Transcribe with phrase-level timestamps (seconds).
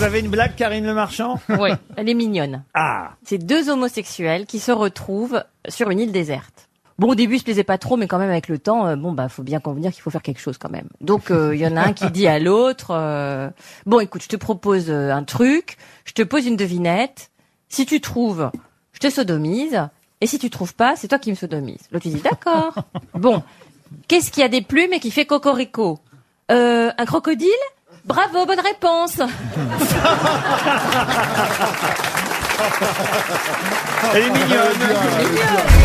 [0.00, 2.64] Vous avez une blague, Karine Le Marchand Oui, elle est mignonne.
[2.72, 6.70] Ah C'est deux homosexuels qui se retrouvent sur une île déserte.
[6.98, 8.96] Bon, au début, ils se plaisaient pas trop, mais quand même, avec le temps, euh,
[8.96, 10.88] bon, bah, faut bien convenir qu'il faut faire quelque chose quand même.
[11.02, 13.50] Donc, euh, il y en a un qui dit à l'autre, euh,
[13.84, 15.76] bon, écoute, je te propose euh, un truc,
[16.06, 17.30] je te pose une devinette.
[17.68, 18.50] Si tu trouves,
[18.94, 19.86] je te sodomise.
[20.22, 21.82] Et si tu trouves pas, c'est toi qui me sodomise.
[21.92, 22.72] L'autre, il dit, d'accord.
[23.12, 23.42] Bon,
[24.08, 25.98] qu'est-ce qui a des plumes et qui fait cocorico?
[26.48, 27.50] Un crocodile?
[28.04, 29.20] Bravo, bonne réponse.
[34.14, 35.79] Elle est mignonne.